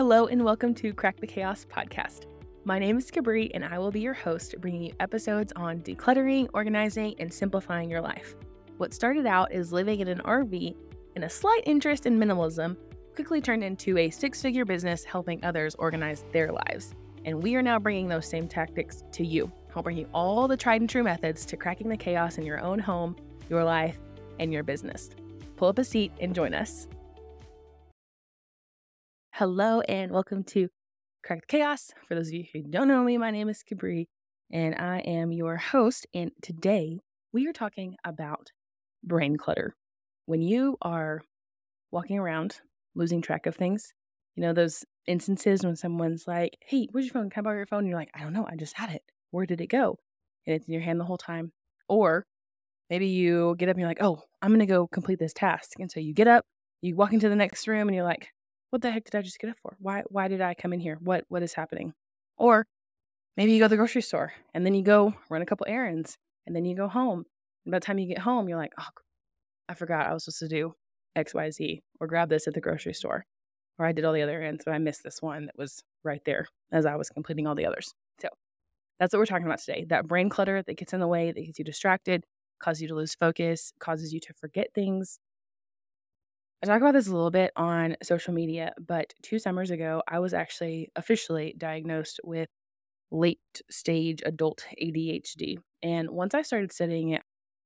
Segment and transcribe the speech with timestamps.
[0.00, 2.24] Hello, and welcome to Crack the Chaos podcast.
[2.64, 6.48] My name is Kabri, and I will be your host, bringing you episodes on decluttering,
[6.54, 8.34] organizing, and simplifying your life.
[8.78, 10.74] What started out as living in an RV
[11.16, 12.78] and a slight interest in minimalism
[13.14, 16.94] quickly turned into a six figure business helping others organize their lives.
[17.26, 19.52] And we are now bringing those same tactics to you.
[19.76, 22.62] I'll bring you all the tried and true methods to cracking the chaos in your
[22.62, 23.16] own home,
[23.50, 23.98] your life,
[24.38, 25.10] and your business.
[25.58, 26.88] Pull up a seat and join us.
[29.40, 30.68] Hello, and welcome to
[31.26, 31.92] the Chaos.
[32.06, 34.04] For those of you who don't know me, my name is Kabri,
[34.52, 36.06] and I am your host.
[36.12, 36.98] And today
[37.32, 38.48] we are talking about
[39.02, 39.76] brain clutter.
[40.26, 41.22] When you are
[41.90, 42.60] walking around
[42.94, 43.94] losing track of things,
[44.36, 47.30] you know, those instances when someone's like, Hey, where's your phone?
[47.30, 47.78] Can I borrow your phone?
[47.78, 48.46] And you're like, I don't know.
[48.46, 49.00] I just had it.
[49.30, 49.96] Where did it go?
[50.46, 51.52] And it's in your hand the whole time.
[51.88, 52.26] Or
[52.90, 55.80] maybe you get up and you're like, Oh, I'm going to go complete this task.
[55.80, 56.44] And so you get up,
[56.82, 58.28] you walk into the next room, and you're like,
[58.70, 59.76] what the heck did I just get up for?
[59.78, 60.98] Why why did I come in here?
[61.00, 61.92] What what is happening?
[62.38, 62.66] Or
[63.36, 66.16] maybe you go to the grocery store and then you go run a couple errands
[66.46, 67.24] and then you go home.
[67.64, 68.84] And by the time you get home, you're like, oh,
[69.68, 70.74] I forgot I was supposed to do
[71.14, 73.24] X, Y, Z, or grab this at the grocery store.
[73.78, 76.20] Or I did all the other errands, but I missed this one that was right
[76.24, 77.94] there as I was completing all the others.
[78.20, 78.28] So
[78.98, 79.86] that's what we're talking about today.
[79.88, 82.24] That brain clutter that gets in the way, that gets you distracted,
[82.62, 85.18] causes you to lose focus, causes you to forget things,
[86.62, 90.18] I talk about this a little bit on social media, but two summers ago, I
[90.18, 92.48] was actually officially diagnosed with
[93.10, 95.56] late stage adult ADHD.
[95.82, 97.22] And once I started studying it,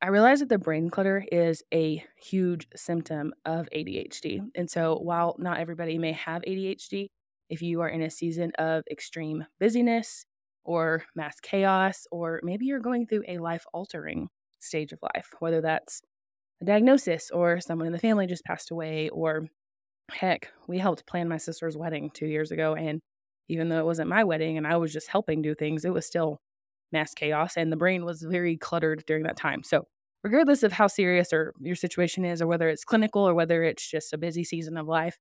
[0.00, 4.40] I realized that the brain clutter is a huge symptom of ADHD.
[4.54, 7.08] And so, while not everybody may have ADHD,
[7.48, 10.26] if you are in a season of extreme busyness
[10.64, 14.28] or mass chaos, or maybe you're going through a life altering
[14.60, 16.02] stage of life, whether that's
[16.62, 19.46] a diagnosis or someone in the family just passed away or
[20.12, 23.00] heck, we helped plan my sister's wedding 2 years ago and
[23.48, 26.06] even though it wasn't my wedding and I was just helping do things, it was
[26.06, 26.40] still
[26.92, 29.62] mass chaos and the brain was very cluttered during that time.
[29.62, 29.86] So,
[30.24, 33.88] regardless of how serious or your situation is or whether it's clinical or whether it's
[33.88, 35.18] just a busy season of life,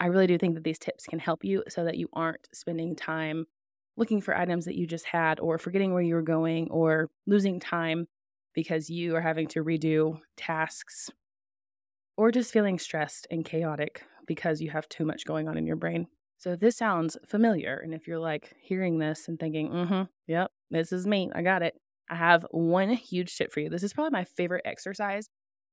[0.00, 2.96] I really do think that these tips can help you so that you aren't spending
[2.96, 3.46] time
[3.96, 7.60] looking for items that you just had or forgetting where you were going or losing
[7.60, 8.06] time
[8.54, 11.10] because you are having to redo tasks
[12.16, 15.76] or just feeling stressed and chaotic because you have too much going on in your
[15.76, 16.06] brain.
[16.38, 20.02] So if this sounds familiar, and if you're like hearing this and thinking, mm hmm,
[20.26, 21.74] yep, this is me, I got it,
[22.08, 23.68] I have one huge tip for you.
[23.68, 25.28] This is probably my favorite exercise.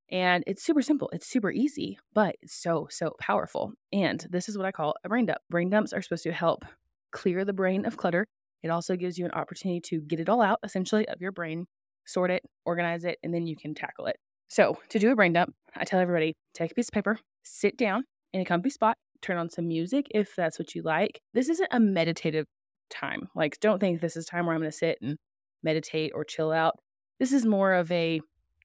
[0.09, 3.73] And it's super simple, it's super easy, but it's so, so powerful.
[3.91, 5.39] And this is what I call a brain dump.
[5.49, 6.63] Brain dumps are supposed to help
[7.11, 8.25] clear the brain of clutter.
[8.63, 11.67] It also gives you an opportunity to get it all out, essentially, of your brain
[12.07, 14.17] sort it, organize it, and then you can tackle it.
[14.49, 17.77] So, to do a brain dump, I tell everybody take a piece of paper, sit
[17.77, 21.19] down in a comfy spot, turn on some music if that's what you like.
[21.33, 22.45] This isn't a meditative
[22.89, 23.27] time.
[23.35, 25.17] Like, don't think this is time where I'm going to sit and
[25.63, 26.75] meditate or chill out.
[27.19, 28.21] This is more of a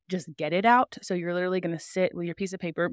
[0.08, 0.96] just get it out.
[1.02, 2.90] So, you're literally going to sit with your piece of paper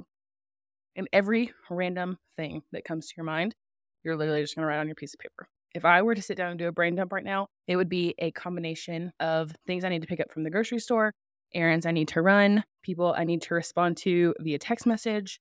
[0.95, 3.55] and every random thing that comes to your mind,
[4.03, 5.47] you're literally just going to write on your piece of paper.
[5.75, 7.89] If I were to sit down and do a brain dump right now, it would
[7.89, 11.13] be a combination of things I need to pick up from the grocery store,
[11.53, 15.39] errands I need to run, people I need to respond to via text message,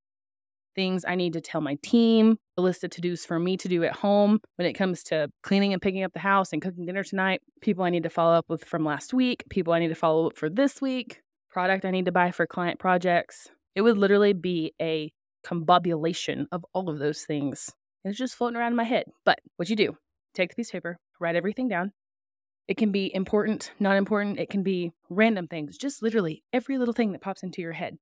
[0.75, 3.69] things I need to tell my team, a list of to dos for me to
[3.69, 6.85] do at home when it comes to cleaning and picking up the house and cooking
[6.85, 9.89] dinner tonight, people I need to follow up with from last week, people I need
[9.89, 13.49] to follow up for this week, product I need to buy for client projects.
[13.75, 15.11] It would literally be a
[15.45, 17.73] combobulation of all of those things.
[18.05, 19.07] It's just floating around in my head.
[19.25, 19.97] But what you do
[20.35, 21.93] take the piece of paper, write everything down.
[22.67, 24.39] It can be important, not important.
[24.39, 27.97] It can be random things, just literally every little thing that pops into your head.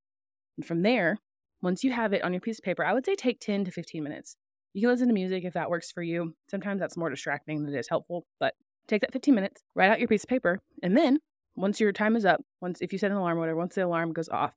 [0.56, 1.18] And from there,
[1.62, 3.70] once you have it on your piece of paper, I would say take 10 to
[3.70, 4.36] 15 minutes.
[4.74, 6.34] You can listen to music if that works for you.
[6.50, 8.54] Sometimes that's more distracting than it is helpful, but
[8.88, 11.20] take that 15 minutes, write out your piece of paper, and then
[11.54, 13.84] once your time is up, once if you set an alarm or whatever, once the
[13.84, 14.52] alarm goes off,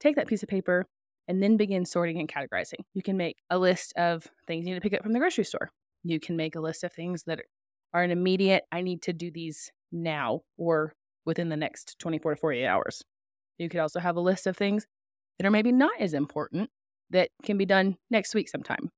[0.00, 0.86] take that piece of paper
[1.26, 2.84] and then begin sorting and categorizing.
[2.94, 5.44] You can make a list of things you need to pick up from the grocery
[5.44, 5.70] store.
[6.08, 7.40] You can make a list of things that
[7.92, 10.92] are an immediate, I need to do these now or
[11.24, 13.02] within the next 24 to 48 hours.
[13.58, 14.86] You could also have a list of things
[15.38, 16.70] that are maybe not as important
[17.10, 18.90] that can be done next week sometime.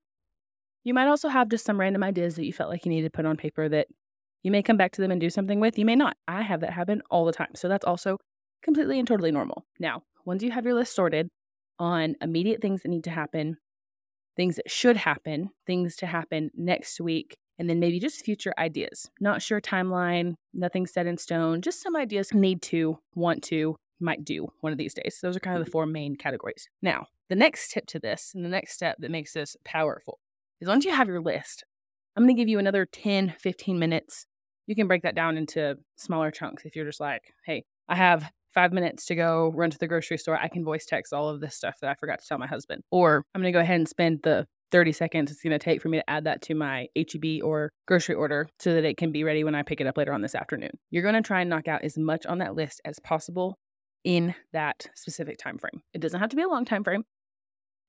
[0.85, 3.17] You might also have just some random ideas that you felt like you needed to
[3.17, 3.89] put on paper that
[4.43, 5.79] you may come back to them and do something with.
[5.79, 6.17] You may not.
[6.27, 7.51] I have that happen all the time.
[7.55, 8.19] So that's also
[8.63, 9.65] completely and totally normal.
[9.79, 11.29] Now, once you have your list sorted
[11.79, 13.57] on immediate things that need to happen,
[14.39, 19.11] things that should happen, things to happen next week, and then maybe just future ideas.
[19.21, 24.25] Not sure timeline, nothing set in stone, just some ideas need to, want to, might
[24.25, 25.19] do one of these days.
[25.21, 25.73] Those are kind of the mm-hmm.
[25.73, 26.69] four main categories.
[26.81, 30.21] Now, the next tip to this and the next step that makes this powerful
[30.61, 31.65] is once you have your list,
[32.17, 34.27] I'm going to give you another 10, 15 minutes.
[34.69, 38.31] You can break that down into smaller chunks if you're just like, hey, I have
[38.59, 40.37] five minutes to go run to the grocery store.
[40.37, 42.83] I can voice text all of this stuff that I forgot to tell my husband.
[42.91, 45.81] Or I'm going to go ahead and spend the 30 seconds it's going to take
[45.81, 49.13] for me to add that to my HEB or grocery order so that it can
[49.13, 50.73] be ready when I pick it up later on this afternoon.
[50.91, 53.61] You're going to try and knock out as much on that list as possible
[54.03, 55.83] in that specific time frame.
[55.95, 57.05] It doesn't have to be a long time frame.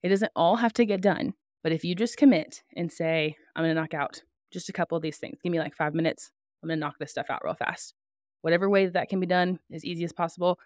[0.04, 1.34] It doesn't all have to get done,
[1.64, 4.22] but if you just commit and say, I'm going to knock out
[4.54, 6.30] just a couple of these things, give me like 5 minutes,
[6.62, 7.96] I'm going to knock this stuff out real fast.
[8.42, 10.60] Whatever way that, that can be done as easy as possible.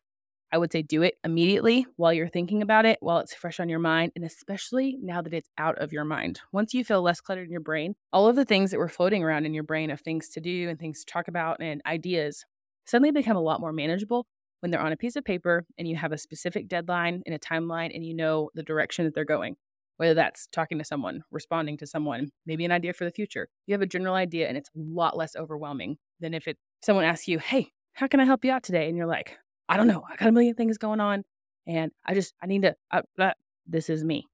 [0.52, 3.70] I would say do it immediately while you're thinking about it, while it's fresh on
[3.70, 6.42] your mind, and especially now that it's out of your mind.
[6.52, 9.24] Once you feel less cluttered in your brain, all of the things that were floating
[9.24, 12.46] around in your brain of things to do and things to talk about and ideas
[12.86, 14.28] suddenly become a lot more manageable
[14.60, 17.40] when they're on a piece of paper and you have a specific deadline and a
[17.40, 19.56] timeline and you know the direction that they're going,
[19.98, 23.50] whether that's talking to someone, responding to someone, maybe an idea for the future.
[23.66, 27.06] You have a general idea and it's a lot less overwhelming than if it someone
[27.06, 29.38] asks you, "Hey, how can I help you out today?" and you're like,
[29.70, 30.04] "I don't know.
[30.10, 31.24] I got a million things going on
[31.68, 33.34] and I just I need to uh, uh,
[33.66, 34.28] this is me."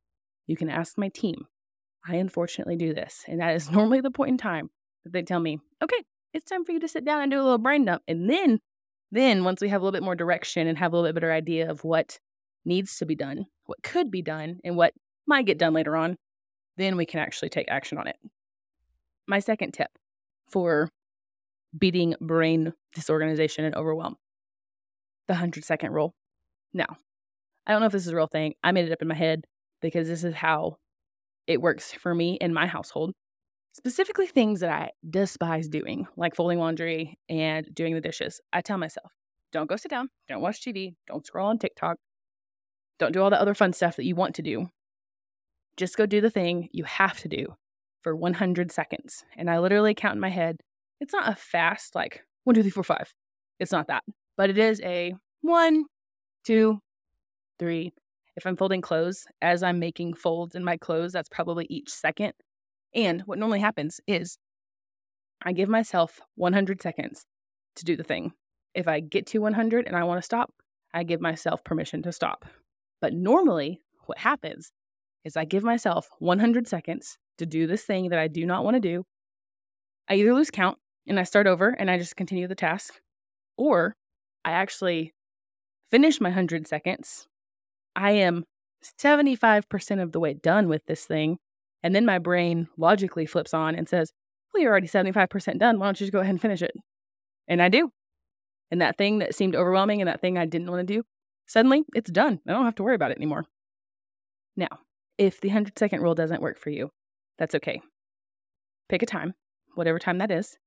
[0.48, 1.48] You can ask my team.
[2.08, 4.70] I unfortunately do this, and that is normally the point in time
[5.04, 6.04] that they tell me, "Okay,
[6.34, 8.60] it's time for you to sit down and do a little brain dump." And then
[9.12, 11.32] then, once we have a little bit more direction and have a little bit better
[11.32, 12.20] idea of what
[12.66, 14.94] needs to be done, what could be done, and what
[15.26, 16.18] might get done later on,
[16.78, 18.18] then we can actually take action on it.
[19.28, 19.90] My second tip
[20.48, 20.90] for
[21.78, 24.16] beating brain disorganization and overwhelm
[25.28, 26.14] the 100 second rule.
[26.74, 26.98] Now,
[27.66, 28.56] I don't know if this is a real thing.
[28.64, 29.46] I made it up in my head
[29.82, 30.78] because this is how
[31.48, 33.14] it works for me in my household.
[33.74, 38.42] Specifically, things that I despise doing, like folding laundry and doing the dishes.
[38.52, 39.12] I tell myself,
[39.52, 41.98] don't go sit down, don't watch TV, don't scroll on TikTok,
[42.98, 44.68] don't do all the other fun stuff that you want to do.
[45.78, 47.56] Just go do the thing you have to do
[48.02, 49.24] for 100 seconds.
[49.38, 50.58] And I literally count in my head.
[51.00, 53.14] It's not a fast, like one, two, three, four, five.
[53.60, 54.04] It's not that,
[54.38, 55.86] but it is a one,
[56.44, 56.80] two,
[57.58, 57.94] three.
[58.36, 62.34] If I'm folding clothes, as I'm making folds in my clothes, that's probably each second.
[62.96, 64.38] And what normally happens is
[65.44, 67.26] I give myself 100 seconds
[67.76, 68.34] to do the thing.
[68.74, 70.54] If I get to 100 and I want to stop,
[70.94, 72.46] I give myself permission to stop.
[73.02, 74.72] But normally, what happens
[75.24, 78.76] is I give myself 100 seconds to do this thing that I do not want
[78.76, 79.06] to do.
[80.08, 80.78] I either lose count
[81.10, 83.02] and I start over and I just continue the task,
[83.58, 83.98] or
[84.46, 85.14] I actually
[85.92, 87.28] finish my 100 seconds.
[87.96, 88.46] I am
[88.98, 91.40] 75% of the way done with this thing
[91.84, 94.12] and then my brain logically flips on and says,
[94.54, 95.80] Well, you're already 75% done.
[95.80, 96.72] Why don't you just go ahead and finish it?
[97.48, 97.92] And I do.
[98.72, 101.04] And that thing that seemed overwhelming and that thing I didn't want to do,
[101.48, 102.40] suddenly it's done.
[102.48, 103.46] I don't have to worry about it anymore.
[104.56, 104.68] Now,
[105.18, 106.92] if the 100 second rule doesn't work for you,
[107.38, 107.82] that's okay.
[108.90, 109.34] Pick a time,
[109.76, 110.58] whatever time that is,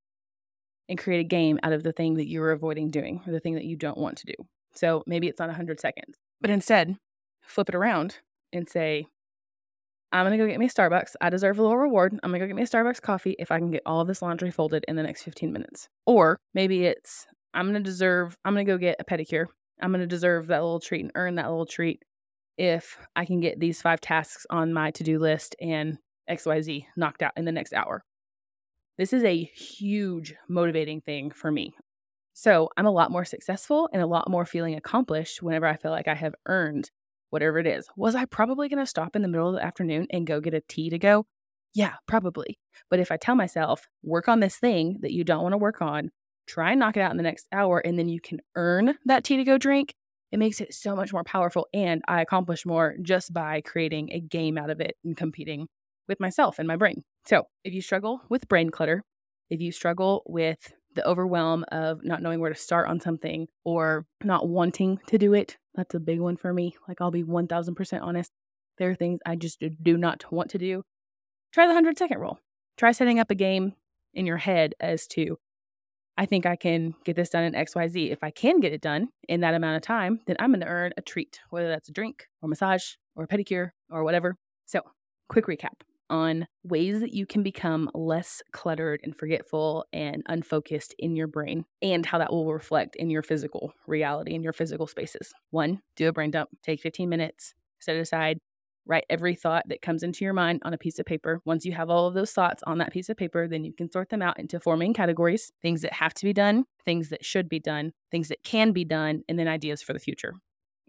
[0.89, 3.55] and create a game out of the thing that you're avoiding doing or the thing
[3.55, 4.33] that you don't want to do.
[4.73, 6.97] So maybe it's not 100 seconds, but instead,
[7.41, 8.17] flip it around
[8.51, 9.07] and say,
[10.11, 11.15] I'm gonna go get me a Starbucks.
[11.21, 12.19] I deserve a little reward.
[12.21, 14.21] I'm gonna go get me a Starbucks coffee if I can get all of this
[14.21, 15.89] laundry folded in the next 15 minutes.
[16.05, 19.45] Or maybe it's I'm gonna deserve, I'm gonna go get a pedicure.
[19.81, 22.03] I'm gonna deserve that little treat and earn that little treat
[22.57, 25.97] if I can get these five tasks on my to do list and
[26.29, 28.03] XYZ knocked out in the next hour.
[28.97, 31.73] This is a huge motivating thing for me.
[32.33, 35.91] So I'm a lot more successful and a lot more feeling accomplished whenever I feel
[35.91, 36.91] like I have earned
[37.29, 37.87] whatever it is.
[37.95, 40.53] Was I probably going to stop in the middle of the afternoon and go get
[40.53, 41.25] a tea to go?
[41.73, 42.59] Yeah, probably.
[42.89, 45.81] But if I tell myself, work on this thing that you don't want to work
[45.81, 46.11] on,
[46.45, 49.23] try and knock it out in the next hour, and then you can earn that
[49.23, 49.95] tea to go drink,
[50.31, 51.67] it makes it so much more powerful.
[51.73, 55.67] And I accomplish more just by creating a game out of it and competing
[56.07, 57.03] with myself and my brain.
[57.25, 59.03] So if you struggle with brain clutter,
[59.49, 64.05] if you struggle with the overwhelm of not knowing where to start on something or
[64.23, 65.57] not wanting to do it.
[65.75, 66.75] That's a big one for me.
[66.87, 68.31] Like, I'll be 1000% honest.
[68.77, 70.83] There are things I just do not want to do.
[71.51, 72.39] Try the 100 second rule.
[72.77, 73.73] Try setting up a game
[74.13, 75.37] in your head as to,
[76.17, 78.11] I think I can get this done in XYZ.
[78.11, 80.67] If I can get it done in that amount of time, then I'm going to
[80.67, 82.83] earn a treat, whether that's a drink or massage
[83.15, 84.35] or a pedicure or whatever.
[84.65, 84.81] So,
[85.27, 91.15] quick recap on ways that you can become less cluttered and forgetful and unfocused in
[91.15, 95.33] your brain and how that will reflect in your physical reality in your physical spaces.
[95.51, 98.39] One, do a brain dump, take 15 minutes, set it aside,
[98.85, 101.41] write every thought that comes into your mind on a piece of paper.
[101.45, 103.91] Once you have all of those thoughts on that piece of paper, then you can
[103.91, 107.23] sort them out into four main categories things that have to be done, things that
[107.23, 110.33] should be done, things that can be done, and then ideas for the future.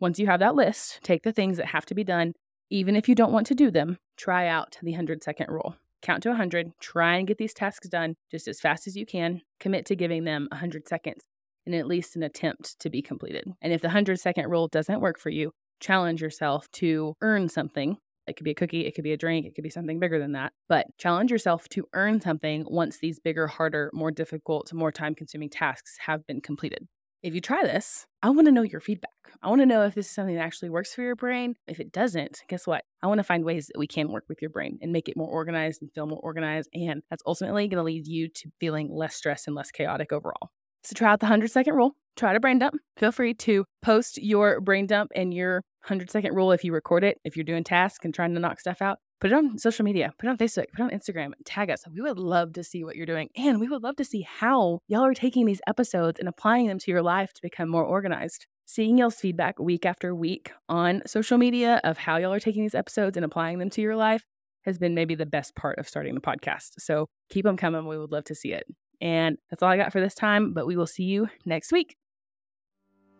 [0.00, 2.34] Once you have that list, take the things that have to be done
[2.70, 5.76] even if you don't want to do them, try out the 100 second rule.
[6.02, 9.40] count to 100, try and get these tasks done just as fast as you can,
[9.58, 11.24] commit to giving them 100 seconds
[11.66, 13.50] and at least an attempt to be completed.
[13.62, 17.96] And if the 100 second rule doesn't work for you, challenge yourself to earn something.
[18.26, 20.18] It could be a cookie, it could be a drink, it could be something bigger
[20.18, 20.52] than that.
[20.68, 25.50] But challenge yourself to earn something once these bigger, harder, more difficult, more time consuming
[25.50, 26.86] tasks have been completed.
[27.24, 29.10] If you try this, I want to know your feedback.
[29.42, 31.54] I want to know if this is something that actually works for your brain.
[31.66, 32.84] If it doesn't, guess what?
[33.02, 35.16] I want to find ways that we can work with your brain and make it
[35.16, 36.68] more organized and feel more organized.
[36.74, 40.50] And that's ultimately going to lead you to feeling less stressed and less chaotic overall.
[40.82, 41.96] So try out the 100 second rule.
[42.14, 42.74] Try to brain dump.
[42.98, 47.04] Feel free to post your brain dump and your 100 second rule if you record
[47.04, 48.98] it, if you're doing tasks and trying to knock stuff out.
[49.24, 51.82] Put it on social media, put it on Facebook, put it on Instagram, tag us.
[51.90, 53.30] We would love to see what you're doing.
[53.34, 56.78] And we would love to see how y'all are taking these episodes and applying them
[56.80, 58.44] to your life to become more organized.
[58.66, 62.74] Seeing y'all's feedback week after week on social media of how y'all are taking these
[62.74, 64.26] episodes and applying them to your life
[64.66, 66.72] has been maybe the best part of starting the podcast.
[66.80, 67.86] So keep them coming.
[67.86, 68.66] We would love to see it.
[69.00, 71.96] And that's all I got for this time, but we will see you next week.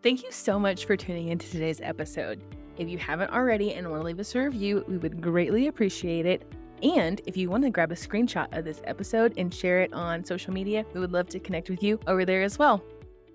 [0.03, 2.43] Thank you so much for tuning into today's episode.
[2.77, 6.25] If you haven't already and want to leave us a review, we would greatly appreciate
[6.25, 6.51] it.
[6.83, 10.25] And if you want to grab a screenshot of this episode and share it on
[10.25, 12.83] social media, we would love to connect with you over there as well.